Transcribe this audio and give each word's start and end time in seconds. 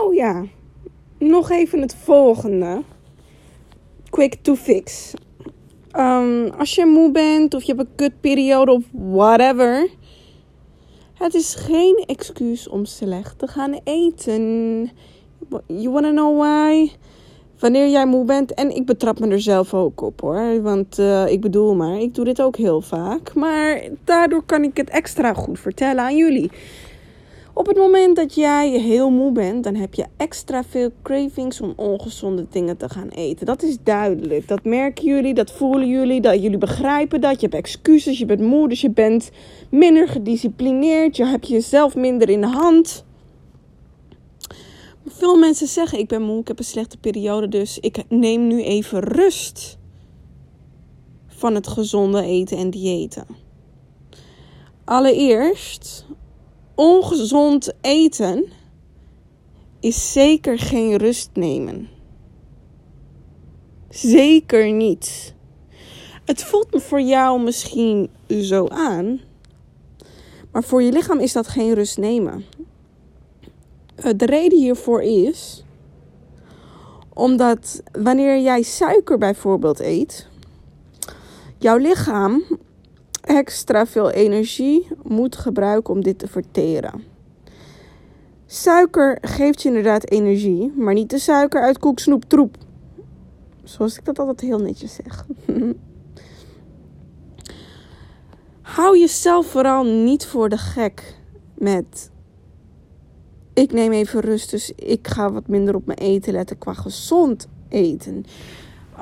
Oh 0.00 0.14
ja, 0.14 0.44
nog 1.18 1.50
even 1.50 1.80
het 1.80 1.94
volgende. 1.94 2.82
Quick 4.10 4.34
to 4.34 4.54
fix. 4.54 5.14
Um, 5.96 6.50
als 6.50 6.74
je 6.74 6.86
moe 6.86 7.10
bent 7.10 7.54
of 7.54 7.62
je 7.62 7.74
hebt 7.74 7.88
een 7.88 7.94
kutperiode 7.94 8.72
of 8.72 8.82
whatever. 8.92 9.88
Het 11.14 11.34
is 11.34 11.54
geen 11.54 12.04
excuus 12.06 12.68
om 12.68 12.84
slecht 12.84 13.38
te 13.38 13.46
gaan 13.46 13.80
eten. 13.84 14.42
You 15.66 15.90
wanna 15.90 16.10
know 16.10 16.38
why? 16.38 16.90
Wanneer 17.58 17.88
jij 17.88 18.06
moe 18.06 18.24
bent, 18.24 18.54
en 18.54 18.76
ik 18.76 18.86
betrap 18.86 19.18
me 19.18 19.28
er 19.28 19.40
zelf 19.40 19.74
ook 19.74 20.00
op 20.00 20.20
hoor. 20.20 20.62
Want 20.62 20.98
uh, 20.98 21.26
ik 21.26 21.40
bedoel 21.40 21.74
maar, 21.74 21.98
ik 21.98 22.14
doe 22.14 22.24
dit 22.24 22.42
ook 22.42 22.56
heel 22.56 22.80
vaak. 22.80 23.34
Maar 23.34 23.82
daardoor 24.04 24.42
kan 24.42 24.62
ik 24.64 24.76
het 24.76 24.90
extra 24.90 25.34
goed 25.34 25.60
vertellen 25.60 26.04
aan 26.04 26.16
jullie. 26.16 26.50
Op 27.54 27.66
het 27.66 27.76
moment 27.76 28.16
dat 28.16 28.34
jij 28.34 28.70
heel 28.70 29.10
moe 29.10 29.32
bent, 29.32 29.64
dan 29.64 29.74
heb 29.74 29.94
je 29.94 30.06
extra 30.16 30.64
veel 30.64 30.90
cravings 31.02 31.60
om 31.60 31.72
ongezonde 31.76 32.46
dingen 32.50 32.76
te 32.76 32.88
gaan 32.88 33.08
eten. 33.08 33.46
Dat 33.46 33.62
is 33.62 33.76
duidelijk. 33.82 34.48
Dat 34.48 34.64
merken 34.64 35.04
jullie, 35.04 35.34
dat 35.34 35.50
voelen 35.50 35.88
jullie, 35.88 36.20
dat 36.20 36.42
jullie 36.42 36.58
begrijpen 36.58 37.20
dat. 37.20 37.40
Je 37.40 37.46
hebt 37.46 37.54
excuses, 37.54 38.18
je 38.18 38.26
bent 38.26 38.40
moe, 38.40 38.68
dus 38.68 38.80
je 38.80 38.90
bent 38.90 39.30
minder 39.70 40.08
gedisciplineerd. 40.08 41.16
Je 41.16 41.24
hebt 41.24 41.48
jezelf 41.48 41.94
minder 41.94 42.28
in 42.28 42.40
de 42.40 42.46
hand. 42.46 43.04
Veel 45.06 45.36
mensen 45.36 45.66
zeggen: 45.66 45.98
Ik 45.98 46.08
ben 46.08 46.22
moe, 46.22 46.40
ik 46.40 46.48
heb 46.48 46.58
een 46.58 46.64
slechte 46.64 46.98
periode, 46.98 47.48
dus 47.48 47.78
ik 47.78 48.02
neem 48.08 48.46
nu 48.46 48.62
even 48.62 49.00
rust 49.00 49.78
van 51.26 51.54
het 51.54 51.68
gezonde 51.68 52.22
eten 52.22 52.56
en 52.56 52.70
diëten. 52.70 53.26
Allereerst 54.84 56.06
ongezond 56.74 57.72
eten 57.80 58.44
is 59.80 60.12
zeker 60.12 60.58
geen 60.58 60.96
rust 60.96 61.30
nemen. 61.32 61.88
Zeker 63.88 64.72
niet. 64.72 65.34
Het 66.24 66.44
voelt 66.44 66.82
voor 66.82 67.00
jou 67.00 67.42
misschien 67.42 68.10
zo 68.28 68.66
aan, 68.68 69.20
maar 70.52 70.64
voor 70.64 70.82
je 70.82 70.92
lichaam 70.92 71.18
is 71.18 71.32
dat 71.32 71.48
geen 71.48 71.74
rust 71.74 71.98
nemen. 71.98 72.44
Eh, 73.94 74.12
de 74.16 74.26
reden 74.26 74.58
hiervoor 74.58 75.02
is 75.02 75.64
omdat 77.14 77.82
wanneer 77.92 78.40
jij 78.40 78.62
suiker 78.62 79.18
bijvoorbeeld 79.18 79.80
eet, 79.80 80.28
jouw 81.58 81.76
lichaam 81.76 82.42
extra 83.20 83.86
veel 83.86 84.10
energie 84.10 84.88
moet 85.02 85.36
gebruiken 85.36 85.94
om 85.94 86.02
dit 86.02 86.18
te 86.18 86.28
verteren. 86.28 87.04
Suiker 88.46 89.18
geeft 89.20 89.62
je 89.62 89.68
inderdaad 89.68 90.10
energie, 90.10 90.72
maar 90.76 90.94
niet 90.94 91.10
de 91.10 91.18
suiker 91.18 91.62
uit 91.62 91.78
koek, 91.78 91.98
snoep, 91.98 92.24
troep. 92.24 92.56
Zoals 93.64 93.98
ik 93.98 94.04
dat 94.04 94.18
altijd 94.18 94.40
heel 94.40 94.58
netjes 94.58 94.94
zeg. 94.94 95.26
Hou 98.62 98.98
jezelf 98.98 99.46
vooral 99.46 99.84
niet 99.84 100.26
voor 100.26 100.48
de 100.48 100.58
gek 100.58 101.18
met. 101.54 102.10
Ik 103.54 103.72
neem 103.72 103.92
even 103.92 104.20
rust, 104.20 104.50
dus 104.50 104.72
ik 104.76 105.08
ga 105.08 105.32
wat 105.32 105.48
minder 105.48 105.74
op 105.74 105.86
mijn 105.86 105.98
eten 105.98 106.32
letten 106.32 106.58
qua 106.58 106.72
gezond 106.72 107.48
eten. 107.68 108.24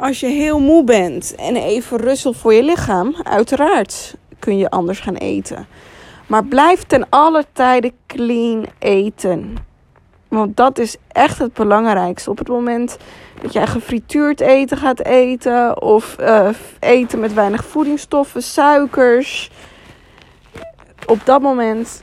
Als 0.00 0.20
je 0.20 0.26
heel 0.26 0.60
moe 0.60 0.84
bent 0.84 1.34
en 1.34 1.56
even 1.56 1.98
rust 1.98 2.28
voor 2.30 2.54
je 2.54 2.62
lichaam, 2.62 3.14
uiteraard 3.22 4.16
kun 4.38 4.58
je 4.58 4.70
anders 4.70 5.00
gaan 5.00 5.14
eten. 5.14 5.66
Maar 6.26 6.44
blijf 6.44 6.82
ten 6.82 7.06
alle 7.08 7.44
tijde 7.52 7.92
clean 8.06 8.66
eten. 8.78 9.56
Want 10.28 10.56
dat 10.56 10.78
is 10.78 10.96
echt 11.08 11.38
het 11.38 11.52
belangrijkste. 11.52 12.30
Op 12.30 12.38
het 12.38 12.48
moment 12.48 12.96
dat 13.42 13.52
jij 13.52 13.66
gefrituurd 13.66 14.40
eten 14.40 14.76
gaat 14.76 15.00
eten, 15.00 15.82
of 15.82 16.16
uh, 16.20 16.48
eten 16.80 17.20
met 17.20 17.34
weinig 17.34 17.64
voedingsstoffen, 17.64 18.42
suikers. 18.42 19.50
Op 21.06 21.20
dat 21.24 21.40
moment 21.40 22.02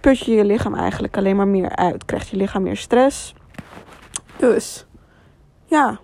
put 0.00 0.18
je 0.18 0.32
je 0.34 0.44
lichaam 0.44 0.74
eigenlijk 0.74 1.16
alleen 1.16 1.36
maar 1.36 1.48
meer 1.48 1.76
uit. 1.76 2.04
Krijgt 2.04 2.28
je 2.28 2.36
lichaam 2.36 2.62
meer 2.62 2.76
stress. 2.76 3.34
Dus 4.36 4.86
ja, 5.64 5.98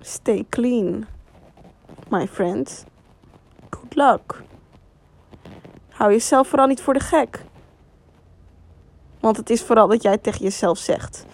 stay 0.00 0.46
clean, 0.48 1.06
my 2.08 2.26
friend. 2.26 2.84
Good 3.70 3.94
luck. 3.94 4.42
Hou 5.88 6.10
jezelf 6.10 6.48
vooral 6.48 6.66
niet 6.66 6.80
voor 6.80 6.94
de 6.94 7.00
gek. 7.00 7.44
Want 9.20 9.36
het 9.36 9.50
is 9.50 9.62
vooral 9.62 9.88
dat 9.88 10.02
jij 10.02 10.18
tegen 10.18 10.42
jezelf 10.42 10.78
zegt. 10.78 11.24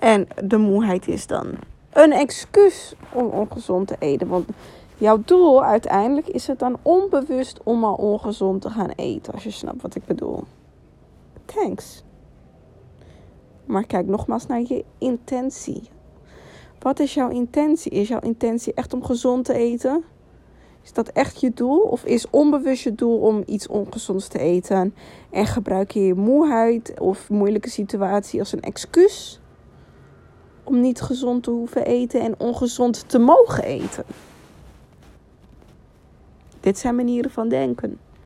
En 0.00 0.28
de 0.44 0.56
moeheid 0.56 1.08
is 1.08 1.26
dan 1.26 1.46
een 1.92 2.12
excuus 2.12 2.94
om 3.12 3.26
ongezond 3.26 3.86
te 3.86 3.96
eten. 3.98 4.28
Want 4.28 4.48
jouw 4.96 5.22
doel 5.24 5.64
uiteindelijk 5.64 6.28
is 6.28 6.46
het 6.46 6.58
dan 6.58 6.78
onbewust 6.82 7.60
om 7.62 7.84
al 7.84 7.94
ongezond 7.94 8.62
te 8.62 8.70
gaan 8.70 8.90
eten. 8.90 9.32
Als 9.32 9.44
je 9.44 9.50
snapt 9.50 9.82
wat 9.82 9.94
ik 9.94 10.04
bedoel. 10.04 10.44
Thanks. 11.44 12.02
Maar 13.64 13.86
kijk 13.86 14.06
nogmaals 14.06 14.46
naar 14.46 14.60
je 14.60 14.84
intentie. 14.98 15.82
Wat 16.78 16.98
is 17.00 17.14
jouw 17.14 17.30
intentie? 17.30 17.92
Is 17.92 18.08
jouw 18.08 18.20
intentie 18.20 18.74
echt 18.74 18.92
om 18.92 19.04
gezond 19.04 19.44
te 19.44 19.54
eten? 19.54 20.04
Is 20.82 20.92
dat 20.92 21.08
echt 21.08 21.40
je 21.40 21.50
doel? 21.54 21.78
Of 21.78 22.04
is 22.04 22.30
onbewust 22.30 22.82
je 22.82 22.94
doel 22.94 23.18
om 23.18 23.42
iets 23.46 23.66
ongezonds 23.66 24.28
te 24.28 24.38
eten? 24.38 24.94
En 25.30 25.46
gebruik 25.46 25.90
je 25.90 26.00
je 26.00 26.14
moeheid 26.14 27.00
of 27.00 27.30
moeilijke 27.30 27.70
situatie 27.70 28.40
als 28.40 28.52
een 28.52 28.62
excuus 28.62 29.40
om 30.64 30.80
niet 30.80 31.00
gezond 31.00 31.42
te 31.42 31.50
hoeven 31.50 31.86
eten 31.86 32.20
en 32.20 32.34
ongezond 32.38 33.08
te 33.08 33.18
mogen 33.18 33.64
eten? 33.64 34.04
Dit 36.60 36.78
zijn 36.78 36.96
manieren 36.96 37.30
van 37.30 37.48
denken. 37.48 37.98